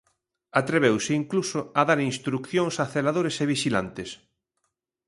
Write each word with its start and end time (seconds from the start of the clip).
Atreveuse 0.61 1.11
incluso 1.21 1.59
a 1.79 1.81
dar 1.89 1.99
instrucións 2.11 2.75
a 2.83 2.85
celadores 2.95 3.35
e 3.43 3.45
vixilantes. 3.53 4.09